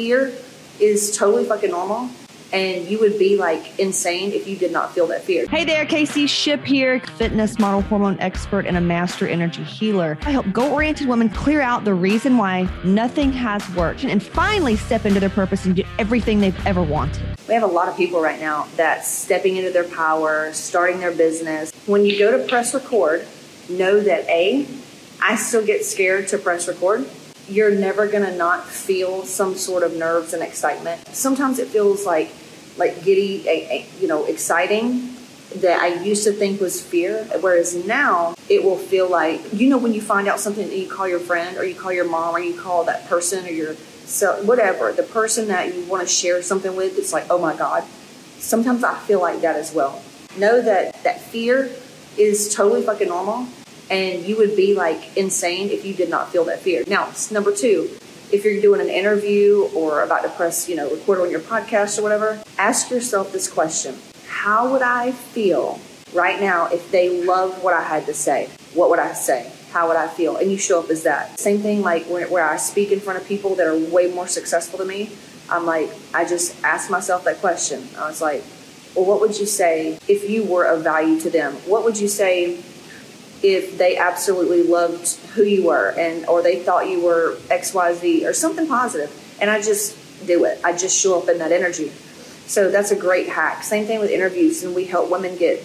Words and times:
fear 0.00 0.32
is 0.80 1.14
totally 1.14 1.44
fucking 1.44 1.70
normal 1.70 2.08
and 2.54 2.88
you 2.88 2.98
would 2.98 3.18
be 3.18 3.36
like 3.36 3.78
insane 3.78 4.32
if 4.32 4.48
you 4.48 4.56
did 4.56 4.72
not 4.72 4.94
feel 4.94 5.06
that 5.06 5.22
fear. 5.22 5.46
Hey 5.46 5.62
there, 5.62 5.84
Casey 5.84 6.26
Shipp 6.26 6.64
here, 6.64 7.00
fitness 7.18 7.58
model, 7.58 7.82
hormone 7.82 8.18
expert, 8.18 8.64
and 8.64 8.78
a 8.78 8.80
master 8.80 9.28
energy 9.28 9.62
healer. 9.62 10.16
I 10.22 10.30
help 10.30 10.50
goal 10.54 10.72
oriented 10.72 11.06
women 11.06 11.28
clear 11.28 11.60
out 11.60 11.84
the 11.84 11.92
reason 11.92 12.38
why 12.38 12.66
nothing 12.82 13.30
has 13.32 13.62
worked 13.76 14.02
and 14.04 14.22
finally 14.22 14.74
step 14.74 15.04
into 15.04 15.20
their 15.20 15.28
purpose 15.28 15.66
and 15.66 15.76
do 15.76 15.84
everything 15.98 16.40
they've 16.40 16.66
ever 16.66 16.82
wanted. 16.82 17.22
We 17.46 17.52
have 17.52 17.62
a 17.62 17.66
lot 17.66 17.88
of 17.88 17.96
people 17.98 18.22
right 18.22 18.40
now 18.40 18.68
that's 18.76 19.06
stepping 19.06 19.56
into 19.56 19.70
their 19.70 19.84
power, 19.84 20.50
starting 20.54 20.98
their 20.98 21.12
business. 21.12 21.72
When 21.84 22.06
you 22.06 22.18
go 22.18 22.36
to 22.36 22.48
press 22.48 22.72
record, 22.72 23.28
know 23.68 24.00
that 24.00 24.26
A, 24.30 24.66
I 25.20 25.36
still 25.36 25.64
get 25.64 25.84
scared 25.84 26.26
to 26.28 26.38
press 26.38 26.66
record 26.68 27.06
you're 27.50 27.74
never 27.74 28.06
going 28.06 28.22
to 28.22 28.36
not 28.36 28.66
feel 28.66 29.24
some 29.24 29.56
sort 29.56 29.82
of 29.82 29.94
nerves 29.94 30.32
and 30.32 30.42
excitement. 30.42 31.06
Sometimes 31.08 31.58
it 31.58 31.68
feels 31.68 32.06
like 32.06 32.30
like 32.76 33.02
giddy, 33.04 33.46
a, 33.46 33.50
a, 33.50 33.86
you 34.00 34.06
know, 34.06 34.24
exciting 34.24 35.14
that 35.56 35.80
I 35.80 35.88
used 36.02 36.24
to 36.24 36.32
think 36.32 36.60
was 36.60 36.80
fear, 36.80 37.24
whereas 37.40 37.74
now 37.74 38.34
it 38.48 38.62
will 38.62 38.78
feel 38.78 39.10
like 39.10 39.40
you 39.52 39.68
know 39.68 39.78
when 39.78 39.92
you 39.92 40.00
find 40.00 40.28
out 40.28 40.38
something 40.38 40.68
that 40.68 40.76
you 40.76 40.88
call 40.88 41.08
your 41.08 41.18
friend 41.18 41.56
or 41.56 41.64
you 41.64 41.74
call 41.74 41.92
your 41.92 42.08
mom 42.08 42.34
or 42.34 42.40
you 42.40 42.58
call 42.58 42.84
that 42.84 43.06
person 43.08 43.44
or 43.44 43.50
your 43.50 43.74
so 44.04 44.42
whatever 44.44 44.92
the 44.92 45.02
person 45.02 45.48
that 45.48 45.74
you 45.74 45.84
want 45.84 46.02
to 46.02 46.08
share 46.08 46.42
something 46.42 46.76
with. 46.76 46.98
It's 46.98 47.12
like 47.12 47.26
oh 47.30 47.38
my 47.38 47.56
god. 47.56 47.84
Sometimes 48.38 48.84
I 48.84 48.96
feel 49.00 49.20
like 49.20 49.40
that 49.42 49.56
as 49.56 49.74
well. 49.74 50.02
Know 50.38 50.62
that 50.62 51.02
that 51.02 51.20
fear 51.20 51.70
is 52.16 52.54
totally 52.54 52.82
fucking 52.82 53.08
normal 53.08 53.48
and 53.90 54.24
you 54.24 54.36
would 54.36 54.56
be 54.56 54.74
like 54.74 55.16
insane 55.16 55.68
if 55.70 55.84
you 55.84 55.92
did 55.92 56.08
not 56.08 56.30
feel 56.30 56.44
that 56.44 56.60
fear. 56.60 56.84
Now, 56.86 57.12
number 57.30 57.54
two, 57.54 57.90
if 58.32 58.44
you're 58.44 58.60
doing 58.60 58.80
an 58.80 58.88
interview 58.88 59.68
or 59.74 60.02
about 60.02 60.22
to 60.22 60.28
press, 60.30 60.68
you 60.68 60.76
know, 60.76 60.88
record 60.88 61.20
on 61.20 61.30
your 61.30 61.40
podcast 61.40 61.98
or 61.98 62.02
whatever, 62.02 62.42
ask 62.58 62.90
yourself 62.90 63.32
this 63.32 63.50
question 63.50 63.96
How 64.26 64.70
would 64.72 64.82
I 64.82 65.10
feel 65.10 65.80
right 66.12 66.40
now 66.40 66.68
if 66.68 66.90
they 66.90 67.24
loved 67.24 67.62
what 67.62 67.74
I 67.74 67.82
had 67.82 68.06
to 68.06 68.14
say? 68.14 68.48
What 68.74 68.90
would 68.90 69.00
I 69.00 69.12
say? 69.12 69.52
How 69.72 69.88
would 69.88 69.96
I 69.96 70.08
feel? 70.08 70.36
And 70.36 70.50
you 70.50 70.58
show 70.58 70.80
up 70.80 70.90
as 70.90 71.02
that. 71.02 71.38
Same 71.38 71.60
thing 71.60 71.82
like 71.82 72.04
where 72.06 72.48
I 72.48 72.56
speak 72.56 72.92
in 72.92 73.00
front 73.00 73.20
of 73.20 73.26
people 73.26 73.56
that 73.56 73.66
are 73.66 73.78
way 73.78 74.12
more 74.12 74.26
successful 74.26 74.78
than 74.78 74.88
me. 74.88 75.10
I'm 75.48 75.66
like, 75.66 75.90
I 76.14 76.24
just 76.24 76.62
ask 76.64 76.90
myself 76.90 77.24
that 77.24 77.38
question. 77.38 77.88
I 77.98 78.06
was 78.06 78.20
like, 78.20 78.44
well, 78.94 79.04
what 79.04 79.20
would 79.20 79.38
you 79.38 79.46
say 79.46 79.98
if 80.08 80.28
you 80.28 80.44
were 80.44 80.64
of 80.64 80.82
value 80.82 81.20
to 81.20 81.30
them? 81.30 81.54
What 81.66 81.84
would 81.84 81.98
you 81.98 82.08
say 82.08 82.60
if 83.42 83.78
they 83.78 83.96
absolutely 83.96 84.62
loved 84.62 85.16
who 85.34 85.42
you 85.42 85.64
were 85.64 85.90
and 85.98 86.26
or 86.26 86.42
they 86.42 86.62
thought 86.62 86.88
you 86.88 87.02
were 87.02 87.36
xyz 87.48 88.28
or 88.28 88.32
something 88.32 88.66
positive. 88.66 89.10
And 89.40 89.50
i 89.50 89.60
just 89.60 89.96
do 90.26 90.44
it. 90.44 90.60
I 90.62 90.76
just 90.76 90.98
show 90.98 91.20
up 91.20 91.28
in 91.28 91.38
that 91.38 91.52
energy. 91.52 91.88
So 92.46 92.70
that's 92.70 92.90
a 92.90 92.96
great 92.96 93.28
hack. 93.28 93.62
Same 93.62 93.86
thing 93.86 94.00
with 94.00 94.10
interviews 94.10 94.62
and 94.62 94.74
we 94.74 94.84
help 94.84 95.10
women 95.10 95.36
get 95.36 95.64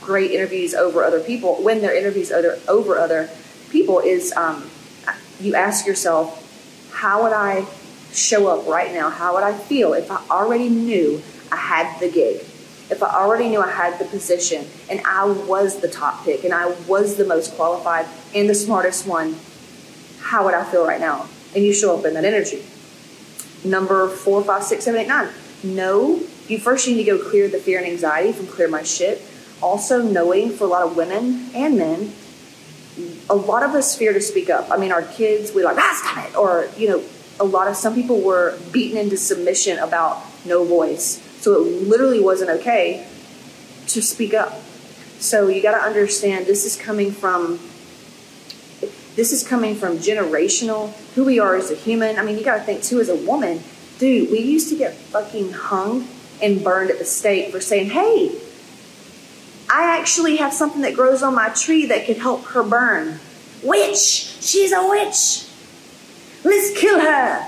great 0.00 0.30
interviews 0.30 0.74
over 0.74 1.02
other 1.02 1.20
people. 1.20 1.56
When 1.62 1.80
their 1.80 1.96
interviews 1.96 2.30
other, 2.30 2.58
over 2.68 2.98
other 2.98 3.28
people 3.70 3.98
is 3.98 4.32
um, 4.34 4.70
you 5.40 5.54
ask 5.54 5.86
yourself 5.86 6.44
how 6.92 7.22
would 7.22 7.32
i 7.32 7.66
show 8.12 8.48
up 8.48 8.66
right 8.66 8.92
now? 8.92 9.10
How 9.10 9.34
would 9.34 9.42
i 9.42 9.52
feel 9.52 9.92
if 9.92 10.10
i 10.10 10.22
already 10.30 10.68
knew 10.68 11.22
i 11.52 11.56
had 11.56 11.98
the 12.00 12.10
gig 12.10 12.44
if 12.90 13.02
I 13.02 13.08
already 13.08 13.48
knew 13.48 13.60
I 13.60 13.70
had 13.70 13.98
the 13.98 14.04
position 14.06 14.66
and 14.88 15.00
I 15.04 15.26
was 15.26 15.80
the 15.80 15.88
top 15.88 16.24
pick 16.24 16.44
and 16.44 16.54
I 16.54 16.66
was 16.86 17.16
the 17.16 17.24
most 17.24 17.54
qualified 17.54 18.06
and 18.34 18.48
the 18.48 18.54
smartest 18.54 19.06
one, 19.06 19.36
how 20.20 20.44
would 20.44 20.54
I 20.54 20.64
feel 20.64 20.86
right 20.86 21.00
now? 21.00 21.28
And 21.54 21.64
you 21.64 21.72
show 21.72 21.98
up 21.98 22.04
in 22.04 22.14
that 22.14 22.24
energy. 22.24 22.64
Number 23.64 24.08
four, 24.08 24.42
five, 24.42 24.62
six, 24.62 24.84
seven, 24.84 25.00
eight, 25.00 25.08
nine. 25.08 25.28
No, 25.62 26.22
you 26.46 26.58
first 26.58 26.86
need 26.86 26.96
to 26.96 27.04
go 27.04 27.18
clear 27.18 27.48
the 27.48 27.58
fear 27.58 27.78
and 27.78 27.86
anxiety 27.86 28.32
from 28.32 28.46
clear 28.46 28.68
my 28.68 28.82
shit. 28.82 29.22
Also, 29.60 30.00
knowing 30.00 30.50
for 30.50 30.64
a 30.64 30.68
lot 30.68 30.86
of 30.86 30.96
women 30.96 31.50
and 31.54 31.76
men, 31.76 32.12
a 33.28 33.34
lot 33.34 33.62
of 33.62 33.74
us 33.74 33.96
fear 33.96 34.12
to 34.12 34.20
speak 34.20 34.48
up. 34.48 34.70
I 34.70 34.76
mean, 34.76 34.92
our 34.92 35.02
kids, 35.02 35.52
we 35.52 35.64
like, 35.64 35.76
ah, 35.76 36.02
stop 36.02 36.24
it. 36.24 36.36
Or, 36.36 36.68
you 36.76 36.88
know, 36.88 37.02
a 37.40 37.44
lot 37.44 37.68
of 37.68 37.76
some 37.76 37.94
people 37.94 38.20
were 38.20 38.58
beaten 38.72 38.96
into 38.96 39.16
submission 39.16 39.78
about 39.78 40.22
no 40.44 40.64
voice 40.64 41.22
so 41.40 41.54
it 41.64 41.88
literally 41.88 42.20
wasn't 42.20 42.50
okay 42.50 43.06
to 43.88 44.02
speak 44.02 44.34
up. 44.34 44.60
So 45.18 45.48
you 45.48 45.62
got 45.62 45.78
to 45.78 45.84
understand 45.84 46.46
this 46.46 46.64
is 46.64 46.76
coming 46.76 47.10
from 47.10 47.58
this 49.16 49.32
is 49.32 49.46
coming 49.46 49.74
from 49.74 49.98
generational 49.98 50.92
who 51.14 51.24
we 51.24 51.40
are 51.40 51.56
as 51.56 51.72
a 51.72 51.74
human. 51.74 52.18
I 52.18 52.22
mean, 52.22 52.38
you 52.38 52.44
got 52.44 52.58
to 52.58 52.62
think 52.62 52.84
too 52.84 53.00
as 53.00 53.08
a 53.08 53.16
woman, 53.16 53.60
dude. 53.98 54.30
We 54.30 54.38
used 54.38 54.68
to 54.68 54.76
get 54.76 54.94
fucking 54.94 55.52
hung 55.52 56.06
and 56.40 56.62
burned 56.62 56.90
at 56.90 56.98
the 56.98 57.04
stake 57.04 57.50
for 57.50 57.60
saying, 57.60 57.90
"Hey, 57.90 58.30
I 59.68 59.98
actually 59.98 60.36
have 60.36 60.52
something 60.52 60.82
that 60.82 60.94
grows 60.94 61.22
on 61.22 61.34
my 61.34 61.48
tree 61.48 61.86
that 61.86 62.06
could 62.06 62.18
help 62.18 62.44
her 62.46 62.62
burn." 62.62 63.18
Witch, 63.64 63.98
she's 64.40 64.72
a 64.72 64.86
witch. 64.86 65.46
Let's 66.44 66.78
kill 66.78 67.00
her. 67.00 67.44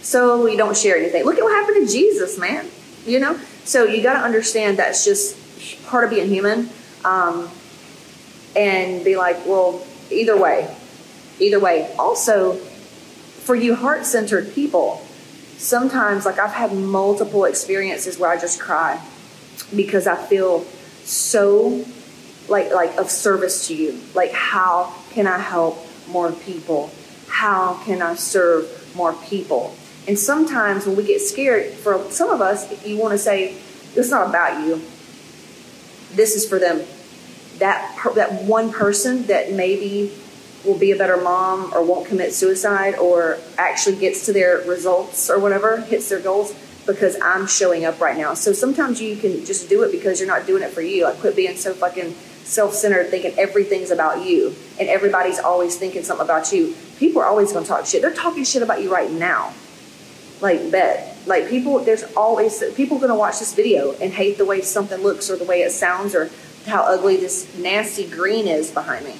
So 0.00 0.42
we 0.42 0.56
don't 0.56 0.76
share 0.76 0.96
anything. 0.96 1.24
Look 1.24 1.36
at 1.36 1.44
what 1.44 1.52
happened 1.52 1.86
to 1.86 1.92
Jesus, 1.92 2.38
man 2.38 2.70
you 3.06 3.20
know? 3.20 3.38
So 3.64 3.84
you 3.84 4.02
got 4.02 4.14
to 4.14 4.20
understand 4.20 4.78
that's 4.78 5.04
just 5.04 5.36
part 5.86 6.04
of 6.04 6.10
being 6.10 6.28
human. 6.28 6.68
Um, 7.04 7.50
and 8.56 9.04
be 9.04 9.16
like, 9.16 9.44
well, 9.46 9.84
either 10.10 10.36
way, 10.36 10.74
either 11.38 11.58
way. 11.58 11.92
Also, 11.98 12.54
for 12.54 13.54
you 13.54 13.74
heart 13.74 14.06
centered 14.06 14.52
people, 14.52 15.02
sometimes, 15.56 16.24
like 16.24 16.38
I've 16.38 16.52
had 16.52 16.72
multiple 16.72 17.44
experiences 17.44 18.18
where 18.18 18.30
I 18.30 18.38
just 18.38 18.60
cry 18.60 19.00
because 19.74 20.06
I 20.06 20.16
feel 20.16 20.64
so 21.04 21.84
like 22.48 22.72
like 22.72 22.96
of 22.96 23.10
service 23.10 23.68
to 23.68 23.74
you. 23.74 24.00
Like 24.14 24.32
how 24.32 24.94
can 25.10 25.26
I 25.26 25.38
help 25.38 25.78
more 26.08 26.32
people? 26.32 26.90
How 27.28 27.80
can 27.84 28.02
I 28.02 28.14
serve 28.14 28.92
more 28.94 29.12
people? 29.12 29.74
And 30.06 30.18
sometimes 30.18 30.86
when 30.86 30.96
we 30.96 31.04
get 31.04 31.20
scared, 31.20 31.72
for 31.72 32.10
some 32.10 32.30
of 32.30 32.40
us, 32.40 32.84
you 32.84 32.98
want 32.98 33.12
to 33.12 33.18
say, 33.18 33.56
it's 33.94 34.10
not 34.10 34.28
about 34.28 34.66
you. 34.66 34.76
This 36.12 36.34
is 36.34 36.46
for 36.46 36.58
them. 36.58 36.82
That, 37.58 37.96
that 38.14 38.42
one 38.44 38.72
person 38.72 39.26
that 39.26 39.52
maybe 39.52 40.12
will 40.64 40.78
be 40.78 40.90
a 40.90 40.96
better 40.96 41.16
mom 41.16 41.72
or 41.72 41.84
won't 41.84 42.06
commit 42.06 42.32
suicide 42.32 42.96
or 42.96 43.38
actually 43.56 43.96
gets 43.96 44.26
to 44.26 44.32
their 44.32 44.58
results 44.66 45.30
or 45.30 45.38
whatever, 45.38 45.80
hits 45.80 46.08
their 46.08 46.20
goals 46.20 46.54
because 46.86 47.16
I'm 47.22 47.46
showing 47.46 47.84
up 47.84 48.00
right 48.00 48.16
now. 48.16 48.34
So 48.34 48.52
sometimes 48.52 49.00
you 49.00 49.16
can 49.16 49.44
just 49.44 49.68
do 49.68 49.82
it 49.84 49.92
because 49.92 50.20
you're 50.20 50.28
not 50.28 50.46
doing 50.46 50.62
it 50.62 50.70
for 50.70 50.82
you. 50.82 51.04
Like 51.04 51.18
quit 51.20 51.36
being 51.36 51.56
so 51.56 51.72
fucking 51.72 52.12
self-centered 52.44 53.08
thinking 53.08 53.32
everything's 53.38 53.90
about 53.90 54.26
you 54.26 54.54
and 54.78 54.88
everybody's 54.88 55.38
always 55.38 55.76
thinking 55.76 56.02
something 56.02 56.24
about 56.24 56.52
you. 56.52 56.74
People 56.98 57.22
are 57.22 57.26
always 57.26 57.52
going 57.52 57.64
to 57.64 57.68
talk 57.68 57.86
shit. 57.86 58.02
They're 58.02 58.12
talking 58.12 58.44
shit 58.44 58.62
about 58.62 58.82
you 58.82 58.92
right 58.92 59.10
now 59.10 59.54
like 60.40 60.70
bet. 60.70 61.16
Like 61.26 61.48
people 61.48 61.78
there's 61.80 62.04
always 62.14 62.62
people 62.74 62.98
gonna 62.98 63.14
watch 63.14 63.38
this 63.38 63.54
video 63.54 63.92
and 63.94 64.12
hate 64.12 64.38
the 64.38 64.44
way 64.44 64.60
something 64.60 65.00
looks 65.00 65.30
or 65.30 65.36
the 65.36 65.44
way 65.44 65.62
it 65.62 65.70
sounds 65.70 66.14
or 66.14 66.30
how 66.66 66.82
ugly 66.82 67.16
this 67.16 67.56
nasty 67.58 68.08
green 68.08 68.46
is 68.46 68.70
behind 68.70 69.04
me. 69.04 69.14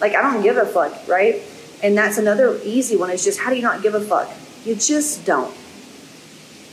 Like 0.00 0.14
i 0.14 0.22
don't 0.22 0.42
give 0.42 0.56
a 0.56 0.66
fuck 0.66 1.06
right? 1.08 1.42
And 1.82 1.96
that's 1.96 2.18
another 2.18 2.60
easy 2.64 2.96
one 2.96 3.10
is 3.10 3.24
just 3.24 3.40
how 3.40 3.50
do 3.50 3.56
you 3.56 3.62
not 3.62 3.82
give 3.82 3.94
a 3.94 4.00
fuck? 4.00 4.30
You 4.64 4.74
just 4.74 5.24
don't. 5.24 5.56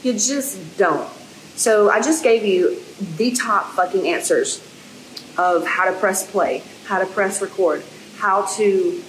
You 0.03 0.13
just 0.13 0.77
don't. 0.77 1.09
So 1.55 1.89
i 1.89 2.01
just 2.01 2.23
gave 2.23 2.45
you 2.45 2.81
the 3.17 3.31
top 3.31 3.71
fucking 3.73 4.07
answers 4.07 4.63
of 5.38 5.65
how 5.65 5.85
to 5.85 5.97
press 5.99 6.29
play 6.29 6.63
how 6.85 6.99
to 6.99 7.05
press 7.05 7.41
record 7.41 7.83
how 8.17 8.45
to 8.55 9.03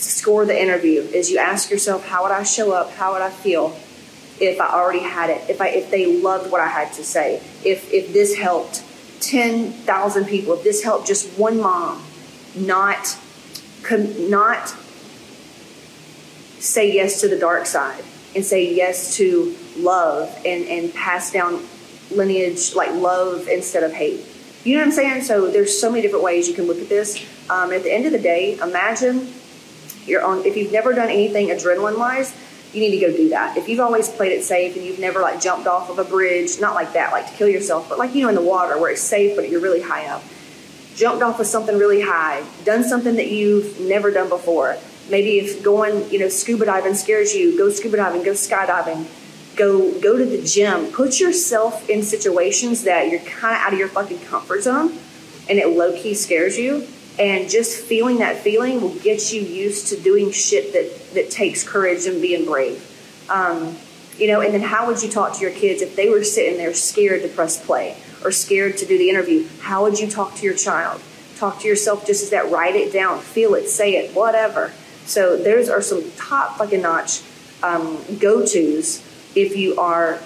score 0.00 0.44
the 0.44 0.60
interview 0.60 1.00
is 1.00 1.30
you 1.30 1.38
ask 1.38 1.70
yourself, 1.70 2.06
how 2.06 2.22
would 2.22 2.32
I 2.32 2.42
show 2.42 2.72
up? 2.72 2.92
How 2.92 3.12
would 3.12 3.22
I 3.22 3.30
feel 3.30 3.76
if 4.40 4.60
I 4.60 4.68
already 4.68 5.00
had 5.00 5.30
it? 5.30 5.48
If 5.48 5.60
I 5.60 5.68
if 5.68 5.90
they 5.90 6.20
loved 6.20 6.50
what 6.50 6.60
I 6.60 6.68
had 6.68 6.92
to 6.94 7.04
say? 7.04 7.42
If 7.64 7.92
if 7.92 8.12
this 8.12 8.36
helped 8.36 8.84
ten 9.20 9.72
thousand 9.72 10.26
people? 10.26 10.54
If 10.54 10.64
this 10.64 10.82
helped 10.82 11.06
just 11.06 11.38
one 11.38 11.60
mom, 11.60 12.02
not 12.54 13.16
not 13.90 14.74
say 16.58 16.92
yes 16.92 17.20
to 17.20 17.28
the 17.28 17.38
dark 17.38 17.66
side 17.66 18.04
and 18.34 18.44
say 18.44 18.72
yes 18.74 19.16
to 19.16 19.56
love 19.76 20.34
and 20.44 20.64
and 20.66 20.94
pass 20.94 21.32
down 21.32 21.62
lineage 22.10 22.74
like 22.74 22.92
love 22.92 23.48
instead 23.48 23.82
of 23.82 23.92
hate. 23.92 24.24
You 24.64 24.74
know 24.74 24.80
what 24.80 24.88
I'm 24.88 24.92
saying? 24.92 25.22
So 25.22 25.50
there's 25.50 25.78
so 25.78 25.90
many 25.90 26.02
different 26.02 26.24
ways 26.24 26.48
you 26.48 26.54
can 26.54 26.66
look 26.66 26.78
at 26.78 26.88
this. 26.88 27.24
Um, 27.48 27.72
at 27.72 27.82
the 27.82 27.92
end 27.92 28.04
of 28.04 28.12
the 28.12 28.18
day, 28.18 28.58
imagine 28.58 29.32
you're 30.10 30.24
on 30.24 30.44
if 30.44 30.56
you've 30.56 30.72
never 30.72 30.92
done 30.92 31.08
anything 31.08 31.48
adrenaline 31.48 31.98
wise 31.98 32.34
you 32.72 32.80
need 32.80 32.90
to 32.90 33.06
go 33.06 33.16
do 33.16 33.28
that 33.30 33.56
if 33.56 33.68
you've 33.68 33.80
always 33.80 34.08
played 34.08 34.32
it 34.32 34.44
safe 34.44 34.76
and 34.76 34.84
you've 34.84 34.98
never 34.98 35.20
like 35.20 35.40
jumped 35.40 35.66
off 35.66 35.88
of 35.88 35.98
a 35.98 36.04
bridge 36.04 36.60
not 36.60 36.74
like 36.74 36.92
that 36.92 37.12
like 37.12 37.26
to 37.30 37.32
kill 37.34 37.48
yourself 37.48 37.88
but 37.88 37.98
like 37.98 38.14
you 38.14 38.22
know 38.22 38.28
in 38.28 38.34
the 38.34 38.42
water 38.42 38.78
where 38.78 38.90
it's 38.90 39.00
safe 39.00 39.36
but 39.36 39.48
you're 39.48 39.60
really 39.60 39.82
high 39.82 40.06
up 40.06 40.22
jumped 40.94 41.22
off 41.22 41.40
of 41.40 41.46
something 41.46 41.78
really 41.78 42.02
high 42.02 42.44
done 42.64 42.84
something 42.84 43.16
that 43.16 43.28
you've 43.28 43.80
never 43.80 44.10
done 44.10 44.28
before 44.28 44.76
Maybe 45.10 45.40
if 45.40 45.62
going, 45.62 46.08
you 46.10 46.20
know, 46.20 46.28
scuba 46.28 46.64
diving 46.64 46.94
scares 46.94 47.34
you, 47.34 47.58
go 47.58 47.68
scuba 47.68 47.96
diving, 47.96 48.22
go 48.22 48.30
skydiving, 48.30 49.06
go 49.56 49.98
go 50.00 50.16
to 50.16 50.24
the 50.24 50.42
gym. 50.42 50.92
Put 50.92 51.18
yourself 51.18 51.88
in 51.90 52.02
situations 52.02 52.84
that 52.84 53.10
you're 53.10 53.20
kind 53.20 53.56
of 53.56 53.62
out 53.62 53.72
of 53.72 53.78
your 53.78 53.88
fucking 53.88 54.20
comfort 54.20 54.62
zone, 54.62 54.96
and 55.48 55.58
it 55.58 55.68
low 55.68 55.92
key 56.00 56.14
scares 56.14 56.56
you. 56.56 56.86
And 57.20 57.50
just 57.50 57.84
feeling 57.84 58.18
that 58.18 58.38
feeling 58.38 58.80
will 58.80 58.94
get 58.94 59.32
you 59.32 59.42
used 59.42 59.88
to 59.88 60.00
doing 60.00 60.32
shit 60.32 60.72
that 60.72 61.14
that 61.14 61.30
takes 61.30 61.62
courage 61.62 62.06
and 62.06 62.22
being 62.22 62.46
brave. 62.46 62.86
Um, 63.28 63.76
you 64.16 64.26
know, 64.26 64.40
and 64.40 64.52
then 64.52 64.62
how 64.62 64.86
would 64.86 65.02
you 65.02 65.10
talk 65.10 65.34
to 65.34 65.40
your 65.40 65.50
kids 65.50 65.82
if 65.82 65.96
they 65.96 66.08
were 66.08 66.24
sitting 66.24 66.56
there 66.56 66.74
scared 66.74 67.22
to 67.22 67.28
press 67.28 67.64
play 67.64 67.96
or 68.24 68.30
scared 68.30 68.76
to 68.78 68.86
do 68.86 68.98
the 68.98 69.08
interview? 69.08 69.46
How 69.60 69.82
would 69.82 69.98
you 69.98 70.08
talk 70.08 70.34
to 70.36 70.44
your 70.44 70.54
child? 70.54 71.00
Talk 71.36 71.60
to 71.60 71.68
yourself 71.68 72.06
just 72.06 72.22
as 72.22 72.30
that. 72.30 72.50
Write 72.50 72.74
it 72.74 72.92
down, 72.92 73.20
feel 73.20 73.54
it, 73.54 73.68
say 73.68 73.96
it, 73.96 74.14
whatever. 74.14 74.72
So 75.06 75.36
those 75.36 75.68
are 75.68 75.80
some 75.80 76.10
top 76.12 76.58
fucking 76.58 76.82
notch 76.82 77.22
um, 77.62 77.98
go 78.18 78.40
tos 78.40 79.02
if 79.34 79.56
you 79.56 79.78
are 79.78 80.20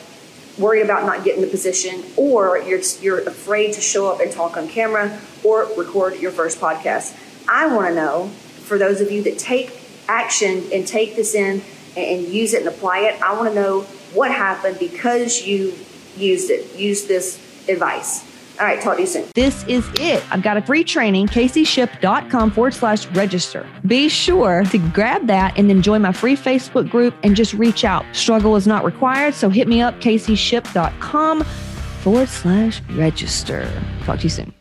worried 0.59 0.83
about 0.83 1.05
not 1.05 1.25
getting 1.25 1.41
the 1.41 1.49
position 1.49 2.05
or 2.17 2.59
you're 2.59 2.81
you're 3.01 3.21
afraid 3.21 3.73
to 3.75 3.81
show 3.81 4.11
up 4.12 4.21
and 4.21 4.31
talk 4.31 4.56
on 4.56 4.69
camera 4.69 5.19
or 5.43 5.69
record 5.77 6.17
your 6.21 6.31
first 6.31 6.61
podcast. 6.61 7.17
I 7.49 7.67
want 7.67 7.89
to 7.89 7.95
know 7.95 8.29
for 8.29 8.79
those 8.79 9.01
of 9.01 9.11
you 9.11 9.23
that 9.25 9.39
take 9.39 9.79
action 10.09 10.65
and 10.73 10.87
take 10.87 11.17
this 11.17 11.35
in 11.35 11.62
and 11.97 12.27
use 12.27 12.55
it 12.55 12.61
and 12.61 12.69
apply 12.69 13.01
it. 13.01 13.21
I 13.23 13.35
want 13.35 13.49
to 13.49 13.55
know 13.55 13.83
what 14.12 14.31
happened 14.31 14.79
because 14.79 15.47
you 15.47 15.75
used 16.17 16.51
it, 16.51 16.77
used 16.77 17.09
this 17.09 17.39
advice. 17.69 18.33
All 18.61 18.67
right, 18.67 18.81
talk 18.81 18.97
to 18.97 19.03
you 19.03 19.06
soon. 19.06 19.27
This 19.35 19.65
is 19.65 19.89
it. 19.99 20.23
I've 20.31 20.43
got 20.43 20.56
a 20.56 20.62
free 20.62 20.85
training, 20.85 21.27
caseyshipp.com 21.27 22.53
forward 22.53 22.75
slash 22.75 23.06
register. 23.09 23.67
Be 23.87 24.09
sure 24.09 24.65
to 24.67 24.79
grab 24.91 25.27
that 25.27 25.59
and 25.59 25.69
then 25.69 25.83
join 25.83 26.03
my 26.03 26.12
free 26.12 26.37
Facebook 26.37 26.89
group 26.89 27.15
and 27.23 27.35
just 27.35 27.53
reach 27.55 27.85
out. 27.85 28.05
Struggle 28.12 28.55
is 28.56 28.67
not 28.67 28.85
required, 28.85 29.35
so 29.35 29.49
hit 29.49 29.67
me 29.67 29.81
up, 29.81 30.01
caseyshipp.com 30.01 31.45
forward 31.45 32.29
slash 32.29 32.81
register. 32.91 33.69
Talk 34.05 34.19
to 34.19 34.25
you 34.25 34.31
soon. 34.31 34.55